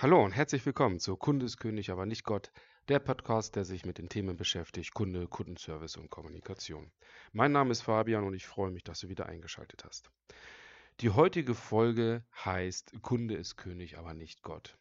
[0.00, 2.52] Hallo und herzlich willkommen zu Kunde ist König, aber nicht Gott,
[2.86, 6.92] der Podcast, der sich mit den Themen beschäftigt, Kunde, Kundenservice und Kommunikation.
[7.32, 10.08] Mein Name ist Fabian und ich freue mich, dass du wieder eingeschaltet hast.
[11.00, 14.78] Die heutige Folge heißt Kunde ist König, aber nicht Gott.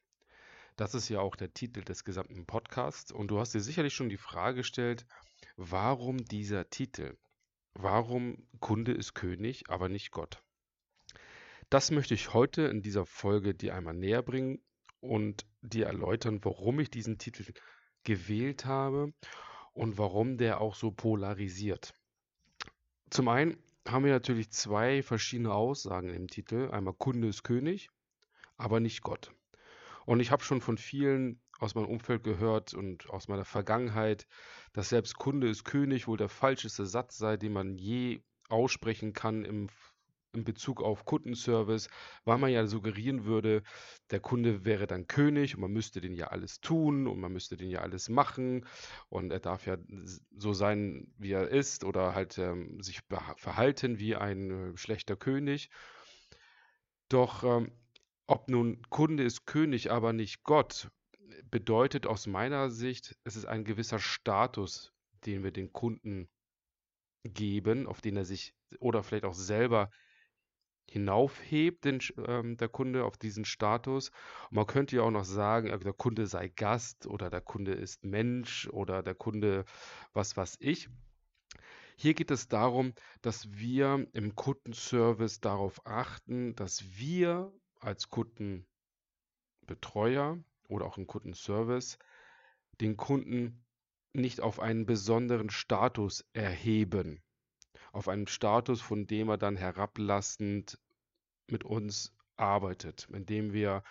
[0.75, 4.09] Das ist ja auch der Titel des gesamten Podcasts und du hast dir sicherlich schon
[4.09, 5.07] die Frage gestellt,
[5.55, 7.17] warum dieser Titel?
[7.73, 10.43] Warum Kunde ist König, aber nicht Gott?
[11.71, 14.61] Das möchte ich heute in dieser Folge dir einmal näher bringen
[14.99, 17.45] und dir erläutern, warum ich diesen Titel
[18.03, 19.13] gewählt habe
[19.73, 21.93] und warum der auch so polarisiert.
[23.09, 23.57] Zum einen
[23.87, 26.69] haben wir natürlich zwei verschiedene Aussagen im Titel.
[26.71, 27.89] Einmal Kunde ist König,
[28.57, 29.31] aber nicht Gott.
[30.05, 34.27] Und ich habe schon von vielen aus meinem Umfeld gehört und aus meiner Vergangenheit,
[34.73, 39.43] dass selbst Kunde ist König wohl der falscheste Satz sei, den man je aussprechen kann
[39.43, 39.69] im
[40.33, 41.89] in Bezug auf Kundenservice,
[42.25, 43.63] weil man ja suggerieren würde,
[44.11, 47.57] der Kunde wäre dann König und man müsste den ja alles tun und man müsste
[47.57, 48.65] den ja alles machen
[49.09, 49.77] und er darf ja
[50.37, 53.01] so sein, wie er ist oder halt ähm, sich
[53.37, 55.69] verhalten wie ein äh, schlechter König.
[57.09, 57.71] Doch ähm,
[58.27, 60.89] ob nun Kunde ist König, aber nicht Gott,
[61.49, 64.93] bedeutet aus meiner Sicht, es ist ein gewisser Status,
[65.25, 66.29] den wir den Kunden
[67.23, 69.89] geben, auf den er sich oder vielleicht auch selber
[70.89, 74.09] hinaufhebt, den, ähm, der Kunde auf diesen Status.
[74.49, 77.73] Und man könnte ja auch noch sagen, äh, der Kunde sei Gast oder der Kunde
[77.73, 79.65] ist Mensch oder der Kunde
[80.13, 80.89] was weiß ich.
[81.97, 90.85] Hier geht es darum, dass wir im Kundenservice darauf achten, dass wir als Kundenbetreuer oder
[90.85, 91.97] auch im Kundenservice
[92.81, 93.63] den Kunden
[94.13, 97.23] nicht auf einen besonderen Status erheben
[97.97, 100.79] auf einen Status, von dem er dann herablassend
[101.49, 103.83] mit uns arbeitet, indem wir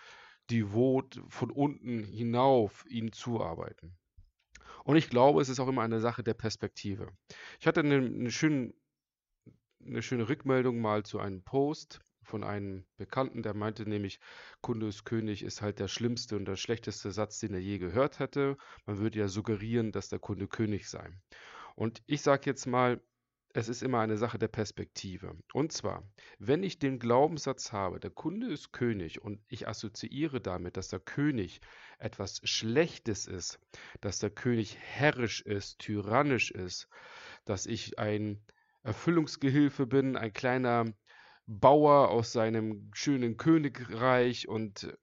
[0.48, 3.96] devot von unten hinauf ihm zuarbeiten.
[4.84, 7.10] Und ich glaube, es ist auch immer eine Sache der Perspektive.
[7.58, 8.72] Ich hatte eine, eine, schöne,
[9.84, 14.20] eine schöne Rückmeldung mal zu einem Post von einem Bekannten, der meinte nämlich,
[14.61, 18.20] Kunde ist König ist halt der schlimmste und der schlechteste Satz, den er je gehört
[18.20, 18.56] hätte.
[18.84, 21.11] Man würde ja suggerieren, dass der Kunde König sei.
[21.74, 23.00] Und ich sage jetzt mal,
[23.56, 25.34] es ist immer eine Sache der Perspektive.
[25.55, 26.02] Und zwar,
[26.39, 31.00] wenn ich den Glaubenssatz habe, der Kunde ist König und ich assoziiere damit, dass der
[31.00, 31.62] König
[31.98, 33.58] etwas Schlechtes ist,
[34.02, 36.89] dass der König herrisch ist, tyrannisch ist,
[37.46, 38.45] dass ich ein
[38.83, 40.84] Erfüllungsgehilfe bin, ein kleiner
[41.46, 44.95] Bauer aus seinem schönen Königreich und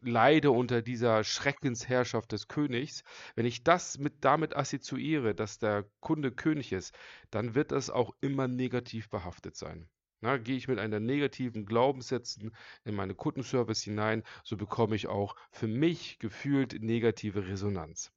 [0.00, 3.04] leide unter dieser Schreckensherrschaft des Königs,
[3.34, 6.96] wenn ich das mit damit assoziiere, dass der Kunde König ist,
[7.30, 9.88] dann wird das auch immer negativ behaftet sein.
[10.20, 15.36] Na, gehe ich mit einer negativen Glaubenssätzen in meine Kundenservice hinein, so bekomme ich auch
[15.50, 18.10] für mich gefühlt negative Resonanz.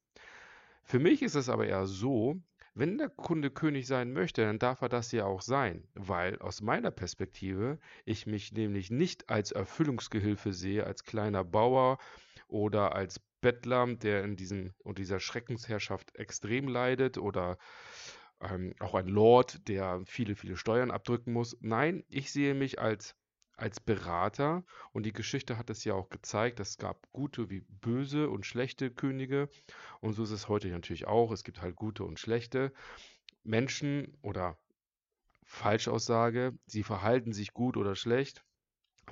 [0.84, 2.40] Für mich ist es aber eher so,
[2.78, 6.60] wenn der Kunde König sein möchte, dann darf er das ja auch sein, weil aus
[6.60, 11.98] meiner Perspektive ich mich nämlich nicht als Erfüllungsgehilfe sehe, als kleiner Bauer
[12.46, 17.58] oder als Bettler, der in diesem und dieser Schreckensherrschaft extrem leidet oder
[18.40, 21.56] ähm, auch ein Lord, der viele, viele Steuern abdrücken muss.
[21.60, 23.16] Nein, ich sehe mich als
[23.58, 24.64] als Berater.
[24.92, 28.90] Und die Geschichte hat es ja auch gezeigt, es gab gute wie böse und schlechte
[28.90, 29.48] Könige.
[30.00, 31.32] Und so ist es heute natürlich auch.
[31.32, 32.72] Es gibt halt gute und schlechte
[33.42, 34.58] Menschen oder
[35.44, 38.44] Falschaussage, sie verhalten sich gut oder schlecht.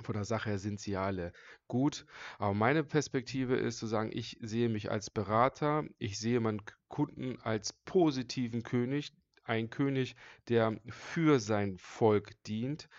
[0.03, 1.33] Von der Sache her sind sie alle
[1.67, 2.05] gut.
[2.37, 7.41] Aber meine Perspektive ist zu sagen, ich sehe mich als Berater, ich sehe meinen Kunden
[7.41, 9.13] als positiven König,
[9.43, 10.15] ein König,
[10.49, 12.89] der für sein Volk dient,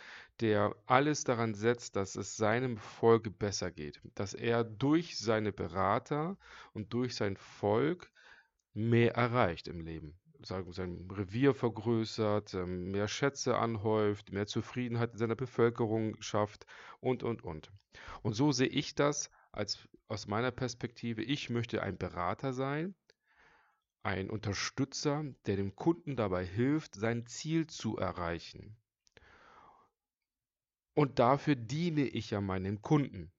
[0.41, 6.37] der alles daran setzt, dass es seinem Volk besser geht, dass er durch seine Berater
[6.73, 8.11] und durch sein Volk
[8.73, 10.19] mehr erreicht im Leben.
[10.41, 16.65] Sagen, sein Revier vergrößert, ähm, mehr Schätze anhäuft, mehr Zufriedenheit in seiner Bevölkerung schafft
[17.01, 17.73] und, und, und.
[18.23, 21.23] Und so sehe ich das als aus meiner Perspektive.
[21.23, 22.95] Ich möchte ein Berater sein,
[24.05, 28.77] ein Unterstützer, der dem Kunden dabei hilft, sein Ziel zu erreichen.
[30.99, 33.31] Und dafür diene ich ja meinem Kunden,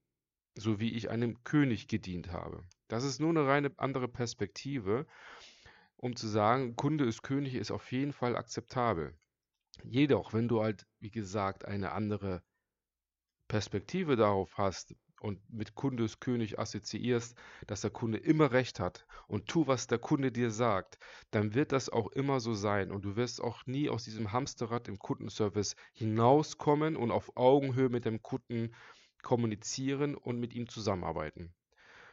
[0.56, 2.64] so wie ich einem König gedient habe.
[2.88, 5.06] Das ist nur eine reine andere Perspektive,
[5.98, 9.14] um zu sagen, Kunde ist König ist auf jeden Fall akzeptabel.
[9.84, 12.44] Jedoch, wenn du halt, wie gesagt, eine andere
[13.50, 17.38] Perspektive darauf hast, und mit Kunde König assoziierst,
[17.68, 21.00] dass der Kunde immer recht hat und tu, was der Kunde dir sagt,
[21.32, 24.88] dann wird das auch immer so sein und du wirst auch nie aus diesem Hamsterrad
[24.88, 28.74] im Kundenservice hinauskommen und auf Augenhöhe mit dem Kunden
[29.22, 31.54] kommunizieren und mit ihm zusammenarbeiten.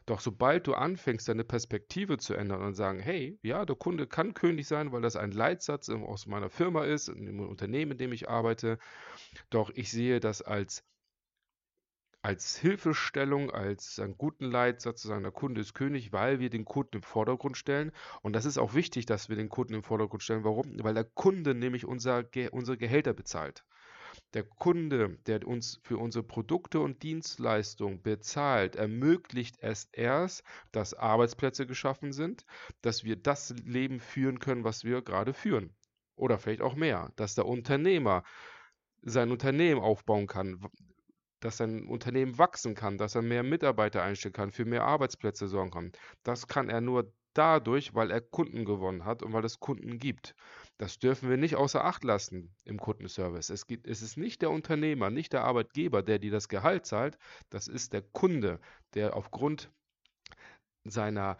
[0.07, 4.35] Doch sobald du anfängst, deine Perspektive zu ändern und sagen, hey, ja, der Kunde kann
[4.35, 8.29] König sein, weil das ein Leitsatz aus meiner Firma ist, dem Unternehmen, in dem ich
[8.29, 8.79] arbeite,
[9.51, 10.85] doch ich sehe das als
[12.27, 16.65] als Hilfestellung, als einen guten Leitsatz zu sagen, der Kunde ist König, weil wir den
[16.65, 17.93] Kunden im Vordergrund stellen.
[18.21, 20.43] Und das ist auch wichtig, dass wir den Kunden im Vordergrund stellen.
[20.43, 20.65] Warum?
[20.83, 23.65] Weil der Kunde nämlich unser, unsere Gehälter bezahlt.
[24.35, 30.43] Der Kunde, der uns für unsere Produkte und Dienstleistungen bezahlt, ermöglicht es erst,
[30.73, 32.45] dass Arbeitsplätze geschaffen sind,
[32.83, 35.77] dass wir das Leben führen können, was wir gerade führen.
[36.17, 38.25] Oder vielleicht auch mehr, dass der Unternehmer
[39.03, 40.59] sein Unternehmen aufbauen kann,
[41.41, 45.71] dass sein Unternehmen wachsen kann, dass er mehr Mitarbeiter einstellen kann, für mehr Arbeitsplätze sorgen
[45.71, 45.93] kann.
[46.23, 50.35] Das kann er nur dadurch, weil er Kunden gewonnen hat und weil es Kunden gibt.
[50.79, 53.51] Das dürfen wir nicht außer Acht lassen im Kundenservice.
[53.51, 57.19] Es, gibt, es ist nicht der Unternehmer, nicht der Arbeitgeber, der dir das Gehalt zahlt.
[57.51, 58.59] Das ist der Kunde,
[58.95, 59.71] der aufgrund
[60.85, 61.37] seiner,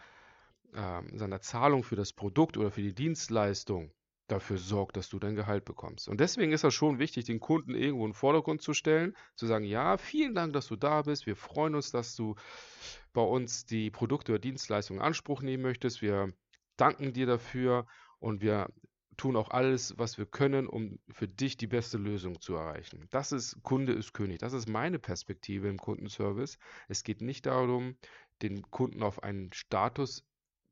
[0.73, 3.91] äh, seiner Zahlung für das Produkt oder für die Dienstleistung
[4.27, 6.09] dafür sorgt, dass du dein Gehalt bekommst.
[6.09, 9.47] Und deswegen ist das schon wichtig, den Kunden irgendwo in den Vordergrund zu stellen, zu
[9.47, 11.25] sagen, ja, vielen Dank, dass du da bist.
[11.25, 12.35] Wir freuen uns, dass du
[13.13, 16.01] bei uns die Produkte oder Dienstleistungen in Anspruch nehmen möchtest.
[16.01, 16.33] Wir
[16.75, 17.87] danken dir dafür
[18.19, 18.67] und wir
[19.15, 23.07] tun auch alles, was wir können, um für dich die beste Lösung zu erreichen.
[23.09, 24.39] Das ist Kunde ist König.
[24.39, 26.59] Das ist meine Perspektive im Kundenservice.
[26.87, 27.97] Es geht nicht darum,
[28.41, 30.23] den Kunden auf einen Status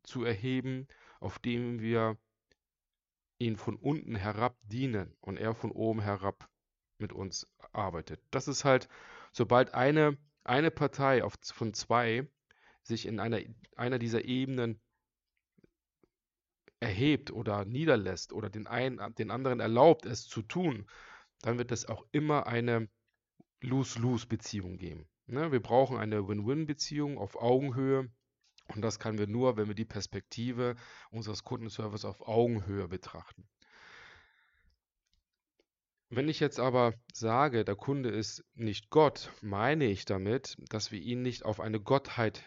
[0.03, 0.87] zu erheben,
[1.19, 2.17] auf dem wir
[3.37, 6.49] ihn von unten herab dienen und er von oben herab
[6.97, 8.21] mit uns arbeitet.
[8.31, 8.87] Das ist halt,
[9.31, 12.27] sobald eine, eine Partei auf, von zwei
[12.83, 13.39] sich in einer,
[13.75, 14.79] einer dieser Ebenen
[16.79, 20.87] erhebt oder niederlässt oder den, einen, den anderen erlaubt, es zu tun,
[21.41, 22.89] dann wird es auch immer eine
[23.61, 25.07] Lose-Lose-Beziehung geben.
[25.27, 25.51] Ne?
[25.51, 28.11] Wir brauchen eine Win-Win-Beziehung auf Augenhöhe
[28.67, 30.75] und das können wir nur, wenn wir die Perspektive
[31.11, 33.47] unseres Kundenservice auf Augenhöhe betrachten.
[36.09, 40.99] Wenn ich jetzt aber sage, der Kunde ist nicht Gott, meine ich damit, dass wir
[40.99, 42.43] ihn nicht auf eine Gottheit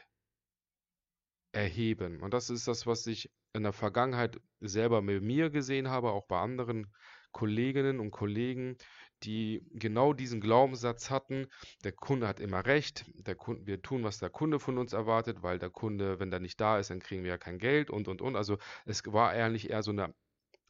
[1.53, 2.21] erheben.
[2.23, 6.27] Und das ist das, was ich in der Vergangenheit selber mit mir gesehen habe, auch
[6.27, 6.87] bei anderen
[7.33, 8.77] Kolleginnen und Kollegen,
[9.23, 11.49] die genau diesen Glaubenssatz hatten,
[11.85, 15.43] der Kunde hat immer recht, der Kunde, wir tun, was der Kunde von uns erwartet,
[15.43, 18.09] weil der Kunde, wenn der nicht da ist, dann kriegen wir ja kein Geld und
[18.09, 18.37] und und.
[18.37, 20.15] Also es war eigentlich eher so eine,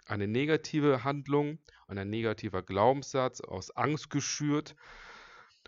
[0.07, 4.75] eine negative Handlung und ein negativer Glaubenssatz aus Angst geschürt.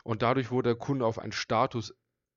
[0.02, 1.94] Und dadurch wurde der Kunde auf einen Status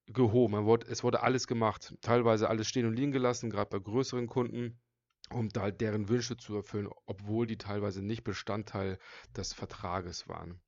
[0.08, 0.68] gehoben.
[0.90, 4.82] Es wurde alles gemacht, teilweise alles stehen und liegen gelassen, gerade bei größeren Kunden
[5.30, 9.00] um da deren Wünsche zu erfüllen, obwohl die teilweise nicht Bestandteil
[9.36, 10.60] des Vertrages waren.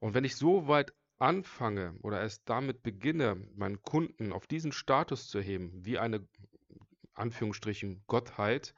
[0.00, 5.28] Und wenn ich so weit anfange oder erst damit beginne, meinen Kunden auf diesen Status
[5.28, 6.26] zu heben, wie eine
[7.14, 8.74] Anführungsstrichen Gottheit,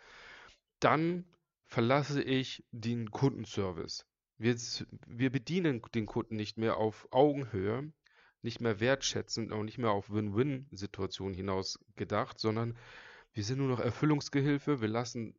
[0.81, 1.25] dann
[1.65, 4.07] verlasse ich den Kundenservice.
[4.37, 4.57] Wir,
[5.07, 7.93] wir bedienen den Kunden nicht mehr auf Augenhöhe,
[8.43, 12.77] nicht mehr wertschätzend und nicht mehr auf Win-Win-Situationen hinaus gedacht, sondern
[13.35, 15.35] wir sind nur noch Erfüllungsgehilfe, wir lassen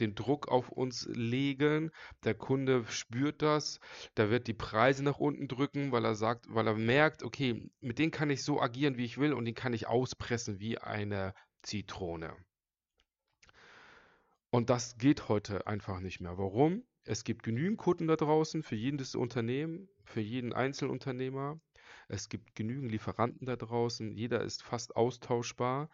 [0.00, 1.90] den Druck auf uns legen.
[2.24, 3.78] Der Kunde spürt das,
[4.16, 7.98] der wird die Preise nach unten drücken, weil er sagt, weil er merkt, okay, mit
[7.98, 11.34] denen kann ich so agieren, wie ich will und den kann ich auspressen wie eine
[11.62, 12.34] Zitrone.
[14.50, 16.38] Und das geht heute einfach nicht mehr.
[16.38, 16.84] Warum?
[17.04, 21.60] Es gibt genügend Kunden da draußen für jedes Unternehmen, für jeden Einzelunternehmer.
[22.08, 24.10] Es gibt genügend Lieferanten da draußen.
[24.12, 25.90] Jeder ist fast austauschbar.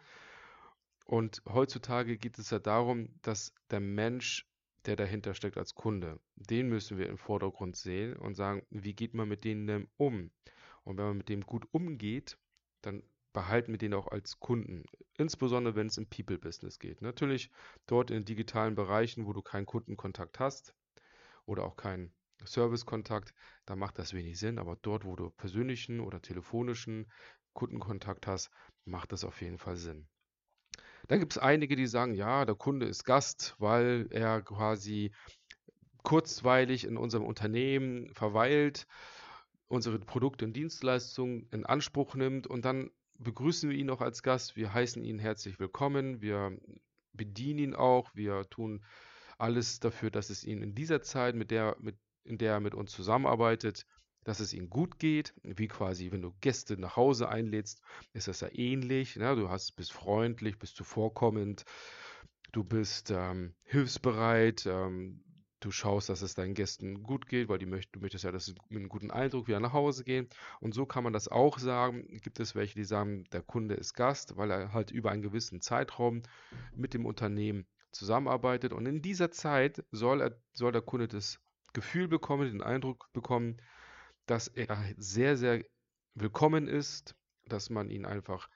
[1.11, 4.49] Und heutzutage geht es ja darum, dass der Mensch,
[4.85, 9.13] der dahinter steckt als Kunde, den müssen wir im Vordergrund sehen und sagen, wie geht
[9.13, 10.31] man mit denen um?
[10.85, 12.37] Und wenn man mit dem gut umgeht,
[12.81, 13.03] dann
[13.33, 14.85] behalten wir den auch als Kunden.
[15.17, 17.01] Insbesondere wenn es im People-Business geht.
[17.01, 17.51] Natürlich
[17.87, 20.73] dort in digitalen Bereichen, wo du keinen Kundenkontakt hast
[21.45, 22.13] oder auch keinen
[22.45, 23.33] Servicekontakt,
[23.65, 24.59] da macht das wenig Sinn.
[24.59, 27.11] Aber dort, wo du persönlichen oder telefonischen
[27.51, 28.49] Kundenkontakt hast,
[28.85, 30.07] macht das auf jeden Fall Sinn.
[31.11, 35.11] Dann gibt es einige, die sagen, ja, der Kunde ist Gast, weil er quasi
[36.03, 38.87] kurzweilig in unserem Unternehmen verweilt,
[39.67, 44.55] unsere Produkte und Dienstleistungen in Anspruch nimmt und dann begrüßen wir ihn auch als Gast.
[44.55, 46.21] Wir heißen ihn herzlich willkommen.
[46.21, 46.57] Wir
[47.11, 48.09] bedienen ihn auch.
[48.15, 48.81] Wir tun
[49.37, 52.73] alles dafür, dass es ihm in dieser Zeit, mit der, mit, in der er mit
[52.73, 53.85] uns zusammenarbeitet,
[54.23, 57.81] dass es ihnen gut geht, wie quasi, wenn du Gäste nach Hause einlädst,
[58.13, 59.15] ist das ja ähnlich.
[59.15, 59.35] Ne?
[59.35, 61.65] Du hast, bist freundlich, bist zuvorkommend,
[62.51, 65.23] du bist ähm, hilfsbereit, ähm,
[65.61, 68.45] Du schaust, dass es deinen Gästen gut geht, weil die möcht, du möchtest ja, dass
[68.45, 70.27] sie mit einem guten Eindruck wieder nach Hause gehen.
[70.59, 72.07] Und so kann man das auch sagen.
[72.23, 75.61] Gibt es welche, die sagen, der Kunde ist Gast, weil er halt über einen gewissen
[75.61, 76.23] Zeitraum
[76.75, 78.73] mit dem Unternehmen zusammenarbeitet.
[78.73, 81.39] Und in dieser Zeit soll, er, soll der Kunde das
[81.73, 83.57] Gefühl bekommen, den Eindruck bekommen,
[84.25, 85.63] dass er sehr, sehr
[86.13, 88.49] willkommen ist, dass man ihn einfach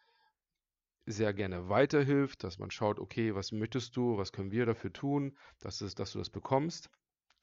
[1.06, 5.38] sehr gerne weiterhilft, dass man schaut, okay, was möchtest du, was können wir dafür tun,
[5.60, 6.90] dass, es, dass du das bekommst.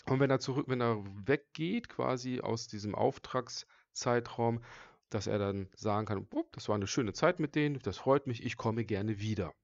[0.07, 4.64] Und wenn er zurück, wenn er weggeht, quasi aus diesem Auftragszeitraum,
[5.11, 8.43] dass er dann sagen kann, das war eine schöne Zeit mit denen, das freut mich,
[8.45, 9.55] ich komme gerne wieder.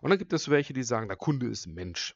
[0.00, 2.14] Und dann gibt es welche, die sagen, der Kunde ist Mensch.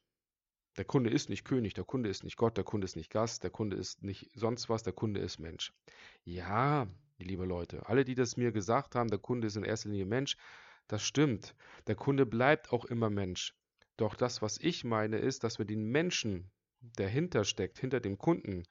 [0.76, 3.44] Der Kunde ist nicht König, der Kunde ist nicht Gott, der Kunde ist nicht Gast,
[3.44, 5.72] der Kunde ist nicht sonst was, der Kunde ist Mensch.
[6.24, 6.88] Ja,
[7.18, 10.36] liebe Leute, alle, die das mir gesagt haben, der Kunde ist in erster Linie Mensch,
[10.88, 11.54] das stimmt.
[11.86, 13.54] Der Kunde bleibt auch immer Mensch.
[13.96, 16.50] Doch das, was ich meine, ist, dass wir den Menschen,
[16.80, 18.64] der hinter steckt, hinter dem Kunden,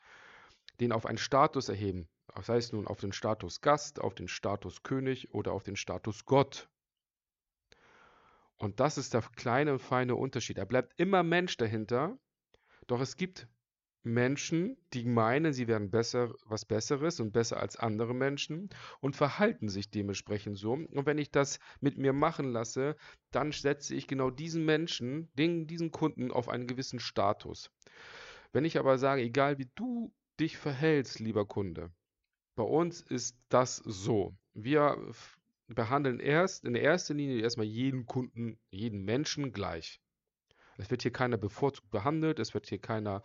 [0.79, 2.10] den auf einen Status erheben.
[2.36, 6.25] Das heißt nun auf den Status Gast, auf den Status König oder auf den Status
[6.25, 6.69] Gott.
[8.63, 10.58] Und das ist der kleine und feine Unterschied.
[10.58, 12.17] Er bleibt immer Mensch dahinter,
[12.88, 13.50] doch es gibt
[14.03, 18.70] Menschen, die meinen, sie wären besser, was Besseres und besser als andere Menschen
[19.01, 20.74] und verhalten sich dementsprechend so.
[20.74, 22.96] Und wenn ich das mit mir machen lasse,
[23.32, 27.70] dann setze ich genau diesen Menschen, den, diesen Kunden auf einen gewissen Status.
[28.53, 31.91] Wenn ich aber sage, egal wie du dich verhältst, lieber Kunde,
[32.55, 34.38] bei uns ist das so.
[34.53, 34.98] Wir
[35.75, 40.00] behandeln erst in erster Linie erstmal jeden Kunden, jeden Menschen gleich.
[40.77, 43.22] Es wird hier keiner bevorzugt behandelt, es wird hier keiner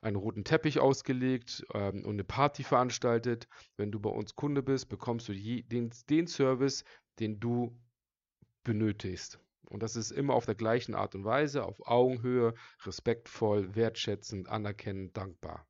[0.00, 3.48] einen roten Teppich ausgelegt ähm, und eine Party veranstaltet.
[3.76, 6.84] Wenn du bei uns Kunde bist, bekommst du je, den, den Service,
[7.18, 7.76] den du
[8.62, 9.40] benötigst.
[9.68, 15.16] Und das ist immer auf der gleichen Art und Weise, auf Augenhöhe, respektvoll, wertschätzend, anerkennend,
[15.16, 15.66] dankbar.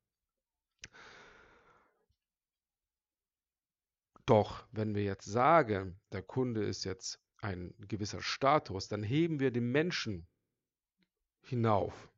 [4.25, 9.51] Doch wenn wir jetzt sagen, der Kunde ist jetzt ein gewisser Status, dann heben wir
[9.51, 10.27] den Menschen
[11.41, 12.09] hinauf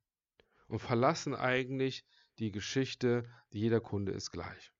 [0.68, 2.06] und verlassen eigentlich
[2.40, 4.72] die Geschichte, jeder Kunde ist gleich.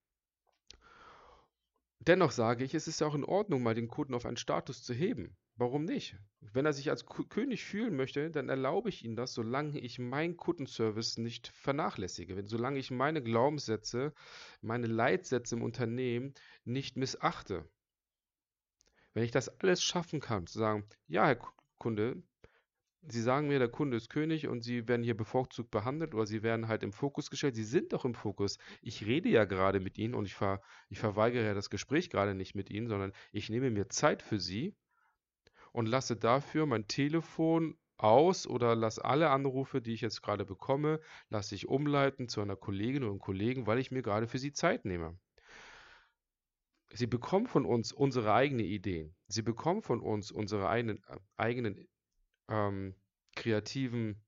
[2.08, 4.82] Dennoch sage ich, es ist ja auch in Ordnung, mal den Kunden auf einen Status
[4.82, 5.36] zu heben.
[5.58, 6.16] Warum nicht?
[6.40, 10.38] Wenn er sich als König fühlen möchte, dann erlaube ich ihm das, solange ich meinen
[10.38, 12.42] Kundenservice nicht vernachlässige.
[12.46, 14.14] Solange ich meine Glaubenssätze,
[14.62, 16.34] meine Leitsätze im Unternehmen
[16.64, 17.68] nicht missachte.
[19.14, 21.40] Wenn ich das alles schaffen kann, zu sagen, ja, Herr
[21.78, 22.24] Kunde,
[23.10, 26.44] Sie sagen mir, der Kunde ist König und Sie werden hier bevorzugt behandelt oder Sie
[26.44, 27.56] werden halt im Fokus gestellt.
[27.56, 28.58] Sie sind doch im Fokus.
[28.82, 32.36] Ich rede ja gerade mit Ihnen und ich, ver, ich verweigere ja das Gespräch gerade
[32.36, 34.76] nicht mit Ihnen, sondern ich nehme mir Zeit für Sie
[35.72, 41.00] und lasse dafür mein Telefon aus oder lasse alle Anrufe, die ich jetzt gerade bekomme,
[41.30, 44.54] lasse ich umleiten zu einer Kollegin oder einem Kollegen, weil ich mir gerade für sie
[44.54, 45.18] Zeit nehme.
[46.94, 49.16] Sie bekommen von uns unsere eigenen Ideen.
[49.28, 51.88] Sie bekommen von uns unsere eigenen, äh, eigenen
[52.50, 52.96] ähm,
[53.36, 54.22] kreativen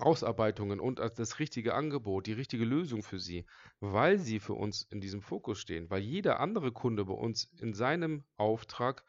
[0.00, 3.46] Ausarbeitungen und als das richtige Angebot, die richtige Lösung für Sie,
[3.80, 7.74] weil Sie für uns in diesem Fokus stehen, weil jeder andere Kunde bei uns in
[7.74, 9.04] seinem Auftrag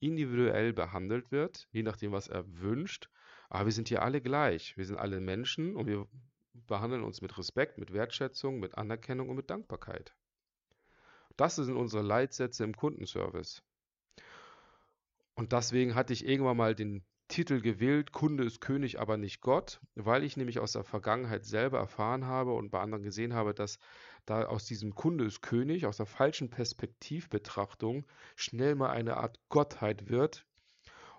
[0.00, 3.08] individuell behandelt wird, je nachdem, was er wünscht.
[3.48, 4.76] Aber wir sind hier alle gleich.
[4.76, 6.08] Wir sind alle Menschen und wir
[6.66, 10.14] behandeln uns mit Respekt, mit Wertschätzung, mit Anerkennung und mit Dankbarkeit.
[11.36, 13.62] Das sind unsere Leitsätze im Kundenservice.
[15.34, 19.80] Und deswegen hatte ich irgendwann mal den Titel gewählt, Kunde ist König, aber nicht Gott,
[19.94, 23.78] weil ich nämlich aus der Vergangenheit selber erfahren habe und bei anderen gesehen habe, dass
[24.26, 30.10] da aus diesem Kunde ist König, aus der falschen Perspektivbetrachtung schnell mal eine Art Gottheit
[30.10, 30.46] wird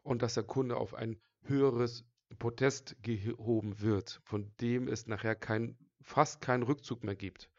[0.03, 2.05] und dass der Kunde auf ein höheres
[2.37, 7.49] Protest gehoben wird, von dem es nachher kein, fast keinen Rückzug mehr gibt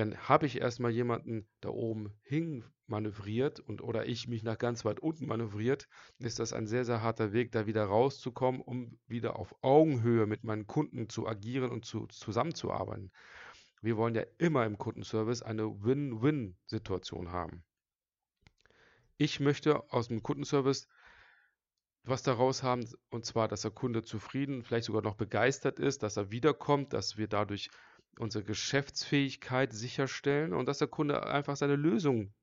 [0.00, 4.86] dann habe ich erstmal jemanden da oben hin manövriert und oder ich mich nach ganz
[4.86, 5.88] weit unten manövriert,
[6.18, 10.42] ist das ein sehr, sehr harter Weg, da wieder rauszukommen, um wieder auf Augenhöhe mit
[10.42, 13.12] meinen Kunden zu agieren und zu, zusammenzuarbeiten.
[13.82, 17.62] Wir wollen ja immer im Kundenservice eine Win-Win-Situation haben.
[19.18, 20.88] Ich möchte aus dem Kundenservice
[22.04, 26.16] was daraus haben, und zwar, dass der Kunde zufrieden, vielleicht sogar noch begeistert ist, dass
[26.16, 27.68] er wiederkommt, dass wir dadurch
[28.20, 32.34] unsere Geschäftsfähigkeit sicherstellen und dass der Kunde einfach seine Lösung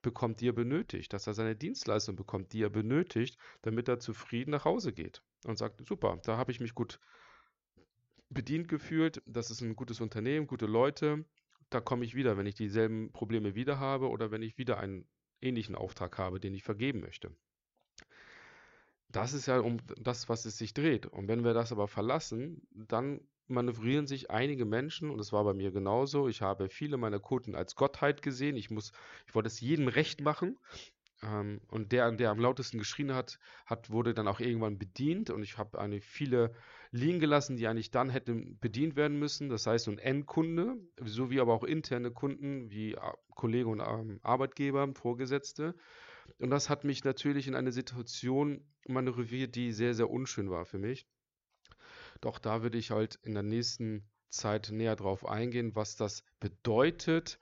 [0.00, 4.52] bekommt, die er benötigt, dass er seine Dienstleistung bekommt, die er benötigt, damit er zufrieden
[4.52, 7.00] nach Hause geht und sagt, super, da habe ich mich gut
[8.28, 11.24] bedient gefühlt, das ist ein gutes Unternehmen, gute Leute,
[11.70, 15.08] da komme ich wieder, wenn ich dieselben Probleme wieder habe oder wenn ich wieder einen
[15.40, 17.34] ähnlichen Auftrag habe, den ich vergeben möchte.
[19.08, 21.06] Das ist ja um das, was es sich dreht.
[21.06, 25.54] Und wenn wir das aber verlassen, dann manövrieren sich einige Menschen, und das war bei
[25.54, 26.28] mir genauso.
[26.28, 28.56] Ich habe viele meiner Kunden als Gottheit gesehen.
[28.56, 28.92] Ich muss,
[29.26, 30.58] ich wollte es jedem recht machen.
[31.22, 35.30] Ähm, und der, der am lautesten geschrien hat, hat, wurde dann auch irgendwann bedient.
[35.30, 36.54] Und ich habe eine viele
[36.90, 39.48] liegen gelassen, die eigentlich dann hätten bedient werden müssen.
[39.48, 43.00] Das heißt, ein Endkunde, sowie aber auch interne Kunden wie äh,
[43.34, 45.74] Kollegen und ähm, Arbeitgeber, Vorgesetzte.
[46.38, 50.78] Und das hat mich natürlich in eine Situation manövriert, die sehr, sehr unschön war für
[50.78, 51.06] mich.
[52.20, 57.38] Doch da würde ich halt in der nächsten Zeit näher drauf eingehen, was das bedeutet,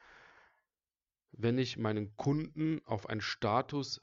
[1.32, 4.00] wenn ich meinen Kunden auf einen Status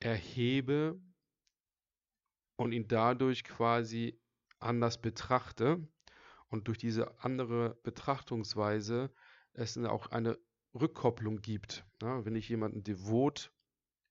[0.00, 1.00] erhebe
[2.56, 4.20] und ihn dadurch quasi
[4.58, 5.86] anders betrachte
[6.48, 9.12] und durch diese andere Betrachtungsweise
[9.52, 10.38] es auch eine
[10.74, 11.84] Rückkopplung gibt.
[12.00, 13.52] Wenn ich jemanden devot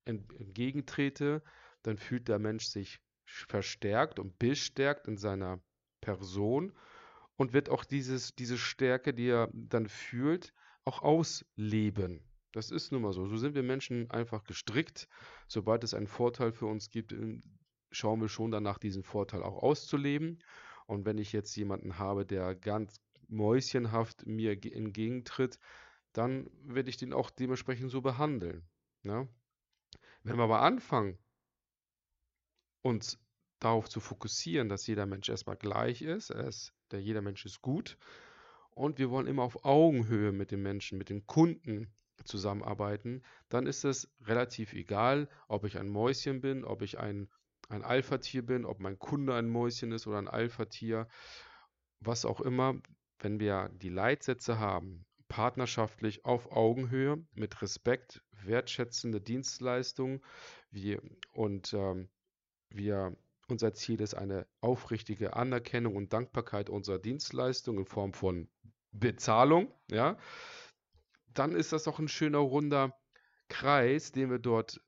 [0.06, 1.44] entgegentrete,
[1.82, 5.62] dann fühlt der Mensch sich verstärkt und bestärkt in seiner
[6.02, 6.74] Person
[7.36, 10.54] und wird auch dieses, diese Stärke, die er dann fühlt,
[10.86, 12.22] auch ausleben.
[12.52, 13.26] Das ist nun mal so.
[13.26, 15.08] So sind wir Menschen einfach gestrickt.
[15.48, 17.16] Sobald es einen Vorteil für uns gibt,
[17.92, 20.40] schauen wir schon danach, diesen Vorteil auch auszuleben.
[20.86, 25.58] Und wenn ich jetzt jemanden habe, der ganz mäuschenhaft mir entgegentritt,
[26.12, 28.68] dann werde ich den auch dementsprechend so behandeln.
[29.04, 29.24] Ja?
[29.24, 29.30] Ne?
[30.24, 31.18] Wenn wir aber anfangen,
[32.84, 33.18] uns
[33.60, 37.98] darauf zu fokussieren, dass jeder Mensch erstmal gleich ist, ist der jeder Mensch ist gut
[38.72, 41.92] und wir wollen immer auf Augenhöhe mit den Menschen, mit den Kunden
[42.24, 47.30] zusammenarbeiten, dann ist es relativ egal, ob ich ein Mäuschen bin, ob ich ein,
[47.70, 51.08] ein Alpha-Tier bin, ob mein Kunde ein Mäuschen ist oder ein Alpha-Tier,
[52.00, 52.76] was auch immer.
[53.20, 60.22] Wenn wir die Leitsätze haben, partnerschaftlich auf Augenhöhe mit Respekt, wertschätzende Dienstleistungen
[60.70, 61.00] wie,
[61.32, 62.10] und ähm,
[62.74, 63.16] wir
[63.48, 68.50] unser Ziel ist eine aufrichtige Anerkennung und Dankbarkeit unserer Dienstleistung in Form von
[68.92, 70.18] Bezahlung, ja,
[71.34, 72.96] dann ist das doch ein schöner runder
[73.50, 74.82] Kreis, den wir dort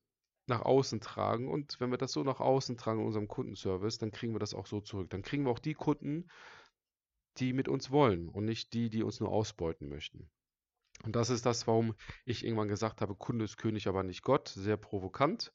[0.48, 1.50] nach außen tragen.
[1.50, 4.54] Und wenn wir das so nach außen tragen in unserem Kundenservice, dann kriegen wir das
[4.54, 5.10] auch so zurück.
[5.10, 6.30] Dann kriegen wir auch die Kunden,
[7.38, 10.30] die mit uns wollen und nicht die, die uns nur ausbeuten möchten.
[11.04, 11.96] Und das ist das, warum
[12.26, 14.48] ich irgendwann gesagt habe, Kunde ist König, aber nicht Gott.
[14.50, 15.52] Sehr provokant.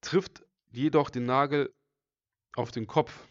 [0.00, 1.72] Trifft jedoch den Nagel
[2.54, 3.26] auf den Kopf,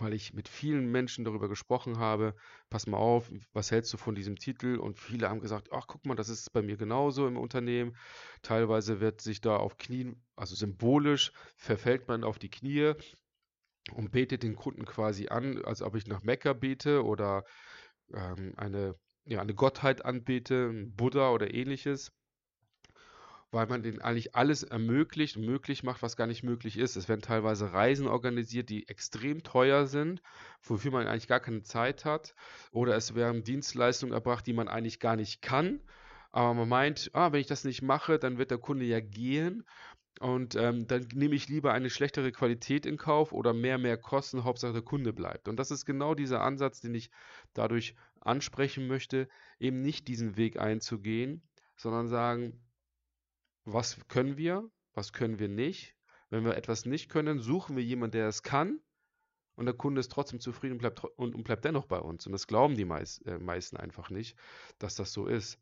[0.00, 2.34] weil ich mit vielen Menschen darüber gesprochen habe,
[2.70, 4.76] pass mal auf, was hältst du von diesem Titel?
[4.76, 7.96] Und viele haben gesagt, ach guck mal, das ist bei mir genauso im Unternehmen.
[8.42, 12.94] Teilweise wird sich da auf Knien, also symbolisch, verfällt man auf die Knie
[13.92, 17.44] und betet den Kunden quasi an, als ob ich nach Mekka bete oder
[18.12, 22.12] ähm, eine, ja, eine Gottheit anbete, Buddha oder ähnliches
[23.54, 26.96] weil man denen eigentlich alles ermöglicht und möglich macht, was gar nicht möglich ist.
[26.96, 30.22] Es werden teilweise Reisen organisiert, die extrem teuer sind,
[30.60, 32.34] wofür man eigentlich gar keine Zeit hat.
[32.72, 35.80] Oder es werden Dienstleistungen erbracht, die man eigentlich gar nicht kann.
[36.32, 39.64] Aber man meint, ah, wenn ich das nicht mache, dann wird der Kunde ja gehen.
[40.18, 44.42] Und ähm, dann nehme ich lieber eine schlechtere Qualität in Kauf oder mehr, mehr Kosten,
[44.42, 45.46] Hauptsache der Kunde bleibt.
[45.46, 47.08] Und das ist genau dieser Ansatz, den ich
[47.52, 49.28] dadurch ansprechen möchte,
[49.60, 51.42] eben nicht diesen Weg einzugehen,
[51.76, 52.63] sondern sagen,
[53.64, 55.94] was können wir, was können wir nicht.
[56.30, 58.80] Wenn wir etwas nicht können, suchen wir jemanden, der es kann
[59.56, 62.26] und der Kunde ist trotzdem zufrieden und bleibt, und, und bleibt dennoch bei uns.
[62.26, 64.36] Und das glauben die meist, äh, meisten einfach nicht,
[64.78, 65.58] dass das so ist.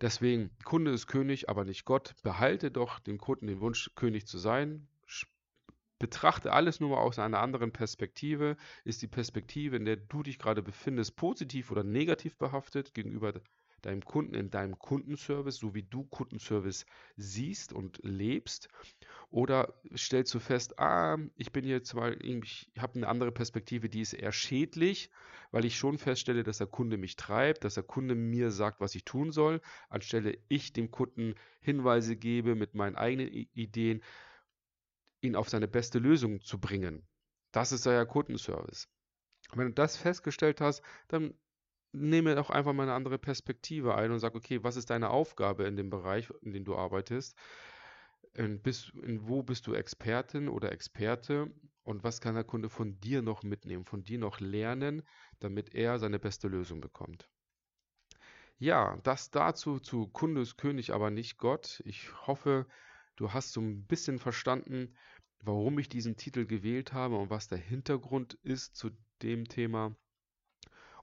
[0.00, 2.14] Deswegen, Kunde ist König, aber nicht Gott.
[2.22, 4.88] Behalte doch den Kunden den Wunsch, König zu sein.
[5.98, 8.56] Betrachte alles nur mal aus einer anderen Perspektive.
[8.84, 13.34] Ist die Perspektive, in der du dich gerade befindest, positiv oder negativ behaftet gegenüber
[13.80, 18.68] deinem Kunden in deinem Kundenservice, so wie du Kundenservice siehst und lebst?
[19.30, 24.00] Oder stellst du fest, ah, ich bin jetzt mal, ich habe eine andere Perspektive, die
[24.00, 25.10] ist eher schädlich,
[25.52, 28.94] weil ich schon feststelle, dass der Kunde mich treibt, dass der Kunde mir sagt, was
[28.94, 34.02] ich tun soll, anstelle ich dem Kunden Hinweise gebe mit meinen eigenen Ideen,
[35.20, 37.06] ihn auf seine beste Lösung zu bringen.
[37.52, 38.88] Das ist ja Kundenservice.
[39.54, 41.34] Wenn du das festgestellt hast, dann
[41.92, 45.64] nehme doch einfach mal eine andere Perspektive ein und sag, okay, was ist deine Aufgabe
[45.64, 47.36] in dem Bereich, in dem du arbeitest?
[48.34, 51.50] In, bist, in wo bist du Expertin oder Experte
[51.82, 55.02] und was kann der Kunde von dir noch mitnehmen, von dir noch lernen,
[55.40, 57.28] damit er seine beste Lösung bekommt?
[58.58, 61.82] Ja, das dazu zu Kunde ist König, aber nicht Gott.
[61.86, 62.66] Ich hoffe,
[63.16, 64.94] du hast so ein bisschen verstanden,
[65.40, 68.90] warum ich diesen Titel gewählt habe und was der Hintergrund ist zu
[69.22, 69.96] dem Thema.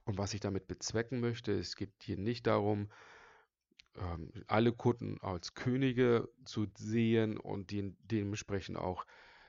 [0.08, 2.88] Und was ich damit bezwecken möchte, es geht hier nicht darum,
[3.94, 9.04] ähm, alle Kunden als Könige zu sehen und die dementsprechend auch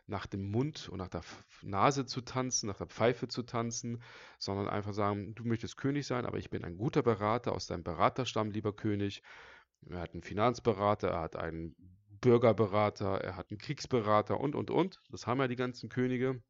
[0.06, 1.22] nach dem Mund und nach der
[1.62, 4.04] Nase zu tanzen, nach der Pfeife zu tanzen,
[4.38, 7.84] sondern einfach sagen, du möchtest König sein, aber ich bin ein guter Berater aus deinem
[7.84, 9.24] Beraterstamm, lieber König.
[9.89, 11.74] Er hat einen Finanzberater, er hat einen
[12.19, 15.00] Bürgerberater, er hat einen Kriegsberater und, und, und.
[15.10, 16.43] Das haben ja die ganzen Könige.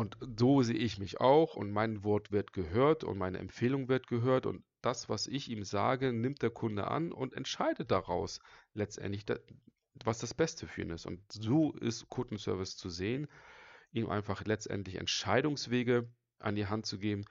[0.00, 4.06] Und so sehe ich mich auch und mein Wort wird gehört und meine Empfehlung wird
[4.06, 8.40] gehört und das, was ich ihm sage, nimmt der Kunde an und entscheidet daraus
[8.72, 9.26] letztendlich,
[10.02, 11.04] was das Beste für ihn ist.
[11.04, 13.28] Und so ist Kundenservice zu sehen,
[13.92, 17.26] ihm einfach letztendlich Entscheidungswege an die Hand zu geben,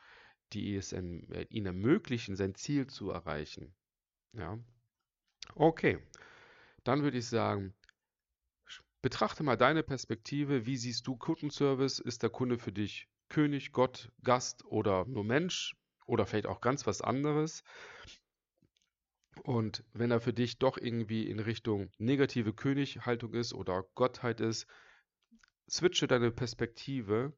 [0.54, 3.74] die es ihm ermöglichen, sein Ziel zu erreichen.
[4.34, 4.60] Ja.
[5.56, 5.98] Okay,
[6.84, 7.74] dann würde ich sagen,
[9.02, 10.66] betrachte mal deine Perspektive.
[10.66, 12.00] Wie siehst du Kundenservice?
[12.00, 16.88] Ist der Kunde für dich König, Gott, Gast oder nur Mensch oder vielleicht auch ganz
[16.88, 17.64] was anderes?
[19.44, 24.68] Und wenn er für dich doch irgendwie in Richtung negative Könighaltung ist oder Gottheit ist,
[25.70, 27.34] switche deine Perspektive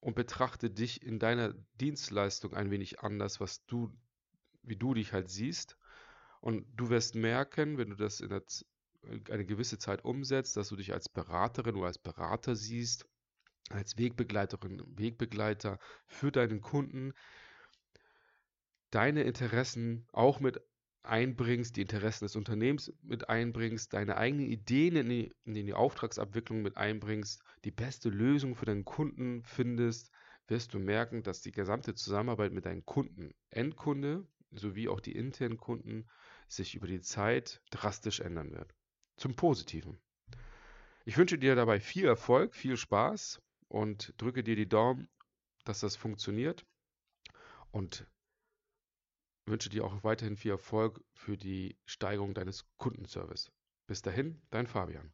[0.00, 3.92] und betrachte dich in deiner Dienstleistung ein wenig anders, was du,
[4.62, 5.76] wie du dich halt siehst.
[6.40, 8.30] Und du wirst merken, wenn du das in
[9.30, 13.06] eine gewisse Zeit umsetzt, dass du dich als Beraterin oder als Berater siehst,
[13.70, 17.12] als Wegbegleiterin, Wegbegleiter für deinen Kunden,
[18.90, 20.60] deine Interessen auch mit
[21.02, 26.62] einbringst, die Interessen des Unternehmens mit einbringst, deine eigenen Ideen in die, in die Auftragsabwicklung
[26.62, 30.10] mit einbringst, die beste Lösung für deinen Kunden findest,
[30.48, 35.58] wirst du merken, dass die gesamte Zusammenarbeit mit deinen Kunden, Endkunde sowie auch die internen
[35.58, 36.08] Kunden
[36.48, 38.74] sich über die Zeit drastisch ändern wird.
[39.18, 39.98] Zum Positiven.
[41.04, 45.08] Ich wünsche dir dabei viel Erfolg, viel Spaß und drücke dir die Daumen,
[45.64, 46.64] dass das funktioniert.
[47.72, 48.06] Und
[49.44, 53.50] wünsche dir auch weiterhin viel Erfolg für die Steigerung deines Kundenservice.
[53.86, 55.12] Bis dahin, dein Fabian.